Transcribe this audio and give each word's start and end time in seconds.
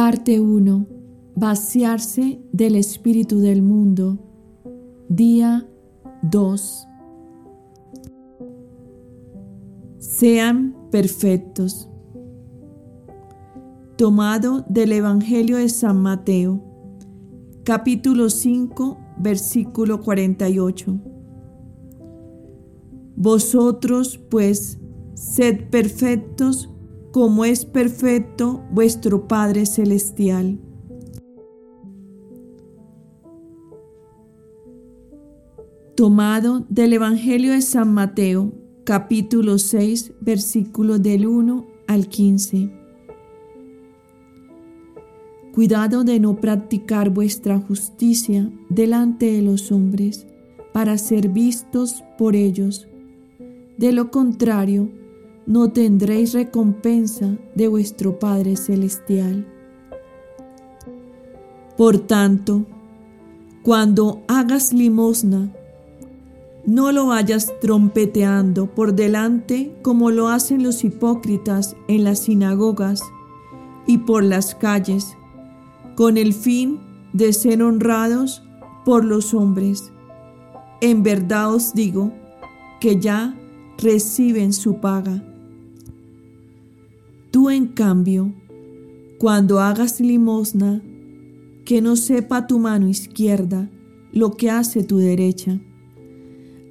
Parte 0.00 0.38
1. 0.38 0.86
Vaciarse 1.34 2.40
del 2.52 2.76
espíritu 2.76 3.40
del 3.40 3.62
mundo. 3.62 4.16
Día 5.08 5.68
2. 6.22 6.86
Sean 9.98 10.76
perfectos. 10.92 11.90
Tomado 13.96 14.64
del 14.68 14.92
Evangelio 14.92 15.56
de 15.56 15.68
San 15.68 16.00
Mateo, 16.00 16.62
capítulo 17.64 18.30
5, 18.30 18.98
versículo 19.18 20.00
48. 20.00 20.96
Vosotros, 23.16 24.16
pues, 24.30 24.78
sed 25.14 25.68
perfectos 25.70 26.72
como 27.10 27.44
es 27.44 27.64
perfecto 27.64 28.62
vuestro 28.70 29.26
Padre 29.26 29.66
Celestial. 29.66 30.58
Tomado 35.96 36.64
del 36.68 36.92
Evangelio 36.92 37.52
de 37.52 37.62
San 37.62 37.92
Mateo, 37.92 38.52
capítulo 38.84 39.58
6, 39.58 40.12
versículos 40.20 41.02
del 41.02 41.26
1 41.26 41.66
al 41.88 42.08
15. 42.08 42.70
Cuidado 45.52 46.04
de 46.04 46.20
no 46.20 46.36
practicar 46.36 47.10
vuestra 47.10 47.58
justicia 47.58 48.48
delante 48.68 49.32
de 49.32 49.42
los 49.42 49.72
hombres 49.72 50.26
para 50.72 50.96
ser 50.98 51.30
vistos 51.30 52.04
por 52.16 52.36
ellos. 52.36 52.86
De 53.76 53.90
lo 53.90 54.12
contrario, 54.12 54.88
no 55.48 55.72
tendréis 55.72 56.34
recompensa 56.34 57.38
de 57.54 57.68
vuestro 57.68 58.18
Padre 58.18 58.54
Celestial. 58.54 59.46
Por 61.78 62.00
tanto, 62.00 62.66
cuando 63.62 64.20
hagas 64.28 64.74
limosna, 64.74 65.50
no 66.66 66.92
lo 66.92 67.06
vayas 67.06 67.50
trompeteando 67.62 68.66
por 68.66 68.92
delante 68.92 69.74
como 69.80 70.10
lo 70.10 70.28
hacen 70.28 70.62
los 70.62 70.84
hipócritas 70.84 71.76
en 71.88 72.04
las 72.04 72.18
sinagogas 72.18 73.00
y 73.86 73.96
por 73.96 74.24
las 74.24 74.54
calles, 74.54 75.16
con 75.96 76.18
el 76.18 76.34
fin 76.34 76.78
de 77.14 77.32
ser 77.32 77.62
honrados 77.62 78.42
por 78.84 79.02
los 79.02 79.32
hombres. 79.32 79.92
En 80.82 81.02
verdad 81.02 81.54
os 81.54 81.72
digo 81.72 82.12
que 82.82 83.00
ya 83.00 83.34
reciben 83.78 84.52
su 84.52 84.76
paga. 84.76 85.22
Tú 87.30 87.50
en 87.50 87.66
cambio, 87.68 88.32
cuando 89.18 89.60
hagas 89.60 90.00
limosna, 90.00 90.82
que 91.66 91.82
no 91.82 91.96
sepa 91.96 92.46
tu 92.46 92.58
mano 92.58 92.88
izquierda 92.88 93.68
lo 94.12 94.36
que 94.36 94.50
hace 94.50 94.82
tu 94.82 94.96
derecha. 94.96 95.60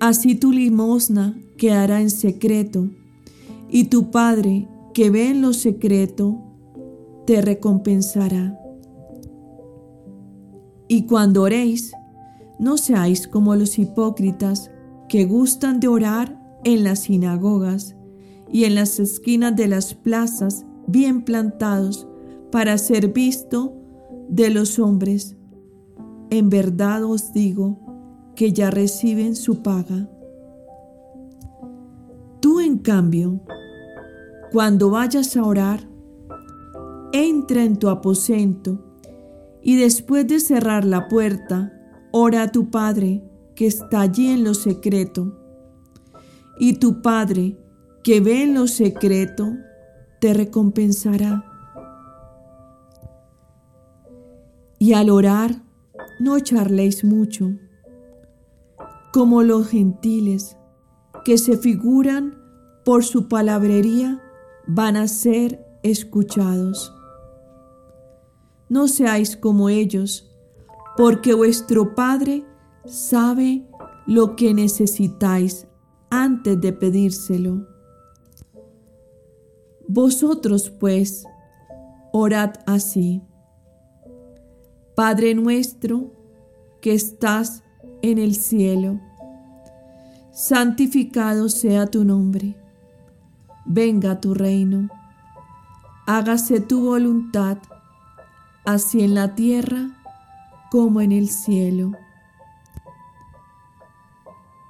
Así 0.00 0.34
tu 0.34 0.50
limosna 0.50 1.38
quedará 1.56 2.00
en 2.00 2.10
secreto, 2.10 2.88
y 3.68 3.84
tu 3.84 4.10
Padre 4.10 4.66
que 4.92 5.10
ve 5.10 5.28
en 5.28 5.42
lo 5.42 5.52
secreto 5.52 6.36
te 7.26 7.40
recompensará. 7.40 8.58
Y 10.88 11.06
cuando 11.06 11.42
oréis, 11.42 11.92
no 12.58 12.76
seáis 12.76 13.28
como 13.28 13.54
los 13.54 13.78
hipócritas 13.78 14.72
que 15.08 15.24
gustan 15.24 15.78
de 15.78 15.86
orar 15.86 16.40
en 16.64 16.82
las 16.82 17.00
sinagogas 17.00 17.94
y 18.52 18.64
en 18.64 18.74
las 18.74 18.98
esquinas 18.98 19.54
de 19.56 19.68
las 19.68 19.94
plazas 19.94 20.64
bien 20.86 21.22
plantados 21.22 22.06
para 22.50 22.78
ser 22.78 23.12
visto 23.12 23.74
de 24.28 24.50
los 24.50 24.78
hombres. 24.78 25.36
En 26.30 26.48
verdad 26.48 27.04
os 27.04 27.32
digo 27.32 27.78
que 28.34 28.52
ya 28.52 28.70
reciben 28.70 29.36
su 29.36 29.62
paga. 29.62 30.08
Tú 32.40 32.60
en 32.60 32.78
cambio, 32.78 33.40
cuando 34.52 34.90
vayas 34.90 35.36
a 35.36 35.44
orar, 35.44 35.88
entra 37.12 37.64
en 37.64 37.76
tu 37.76 37.88
aposento 37.88 38.84
y 39.62 39.76
después 39.76 40.26
de 40.26 40.40
cerrar 40.40 40.84
la 40.84 41.08
puerta, 41.08 41.72
ora 42.12 42.42
a 42.42 42.52
tu 42.52 42.70
Padre 42.70 43.22
que 43.54 43.66
está 43.66 44.00
allí 44.00 44.28
en 44.28 44.42
lo 44.42 44.54
secreto. 44.54 45.36
Y 46.58 46.74
tu 46.74 47.02
Padre 47.02 47.58
que 48.02 48.20
ve 48.20 48.42
en 48.44 48.54
lo 48.54 48.66
secreto, 48.66 49.56
te 50.20 50.34
recompensará. 50.34 51.44
Y 54.78 54.94
al 54.94 55.10
orar, 55.10 55.62
no 56.18 56.38
charléis 56.38 57.04
mucho, 57.04 57.52
como 59.12 59.42
los 59.42 59.68
gentiles, 59.68 60.56
que 61.24 61.36
se 61.36 61.56
figuran 61.56 62.38
por 62.84 63.04
su 63.04 63.28
palabrería, 63.28 64.22
van 64.66 64.96
a 64.96 65.08
ser 65.08 65.64
escuchados. 65.82 66.94
No 68.68 68.88
seáis 68.88 69.36
como 69.36 69.68
ellos, 69.68 70.30
porque 70.96 71.34
vuestro 71.34 71.94
Padre 71.94 72.44
sabe 72.86 73.66
lo 74.06 74.36
que 74.36 74.54
necesitáis 74.54 75.66
antes 76.10 76.60
de 76.60 76.72
pedírselo. 76.72 77.69
Vosotros 79.92 80.70
pues, 80.70 81.24
orad 82.12 82.52
así. 82.64 83.22
Padre 84.94 85.34
nuestro 85.34 86.12
que 86.80 86.94
estás 86.94 87.64
en 88.00 88.18
el 88.18 88.36
cielo, 88.36 89.00
santificado 90.30 91.48
sea 91.48 91.88
tu 91.88 92.04
nombre, 92.04 92.54
venga 93.66 94.20
tu 94.20 94.32
reino, 94.32 94.88
hágase 96.06 96.60
tu 96.60 96.84
voluntad, 96.84 97.58
así 98.64 99.00
en 99.00 99.16
la 99.16 99.34
tierra 99.34 99.90
como 100.70 101.00
en 101.00 101.10
el 101.10 101.28
cielo. 101.28 101.90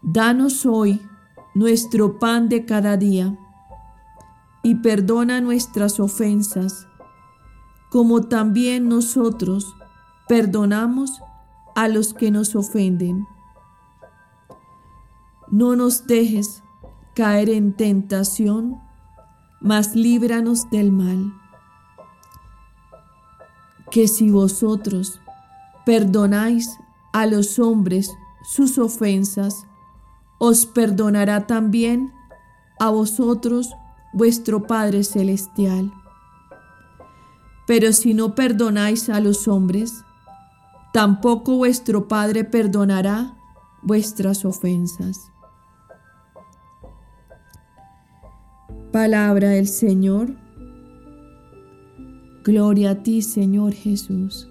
Danos 0.00 0.64
hoy 0.64 1.02
nuestro 1.54 2.18
pan 2.18 2.48
de 2.48 2.64
cada 2.64 2.96
día 2.96 3.36
y 4.62 4.76
perdona 4.76 5.40
nuestras 5.40 5.98
ofensas, 6.00 6.86
como 7.90 8.22
también 8.22 8.88
nosotros 8.88 9.74
perdonamos 10.28 11.20
a 11.74 11.88
los 11.88 12.14
que 12.14 12.30
nos 12.30 12.54
ofenden. 12.54 13.26
No 15.50 15.76
nos 15.76 16.06
dejes 16.06 16.62
caer 17.14 17.50
en 17.50 17.74
tentación, 17.74 18.80
mas 19.60 19.94
líbranos 19.94 20.70
del 20.70 20.92
mal. 20.92 21.34
Que 23.90 24.08
si 24.08 24.30
vosotros 24.30 25.20
perdonáis 25.84 26.78
a 27.12 27.26
los 27.26 27.58
hombres 27.58 28.10
sus 28.44 28.78
ofensas, 28.78 29.66
os 30.38 30.66
perdonará 30.66 31.46
también 31.46 32.12
a 32.80 32.88
vosotros 32.90 33.74
vuestro 34.12 34.62
Padre 34.66 35.04
Celestial. 35.04 35.92
Pero 37.66 37.92
si 37.92 38.14
no 38.14 38.34
perdonáis 38.34 39.08
a 39.08 39.20
los 39.20 39.48
hombres, 39.48 40.04
tampoco 40.92 41.56
vuestro 41.56 42.08
Padre 42.08 42.44
perdonará 42.44 43.34
vuestras 43.82 44.44
ofensas. 44.44 45.30
Palabra 48.92 49.50
del 49.50 49.68
Señor. 49.68 50.36
Gloria 52.44 52.90
a 52.90 53.02
ti, 53.02 53.22
Señor 53.22 53.72
Jesús. 53.72 54.48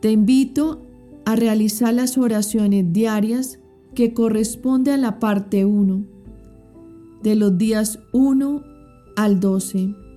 Te 0.00 0.10
invito 0.10 0.82
a 1.24 1.36
realizar 1.36 1.94
las 1.94 2.18
oraciones 2.18 2.92
diarias 2.92 3.58
que 3.94 4.12
corresponde 4.12 4.92
a 4.92 4.96
la 4.96 5.18
parte 5.18 5.64
1 5.64 6.17
de 7.22 7.34
los 7.36 7.58
días 7.58 7.98
1 8.12 8.64
al 9.16 9.40
12. 9.40 10.07